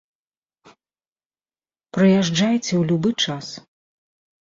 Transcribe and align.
Прыязджайце 1.99 2.71
ў 2.77 2.81
любы 2.93 3.09
час. 3.25 3.55